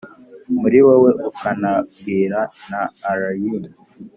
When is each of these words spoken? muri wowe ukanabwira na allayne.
muri 0.59 0.77
wowe 0.85 1.11
ukanabwira 1.29 2.39
na 2.69 2.81
allayne. 3.09 3.69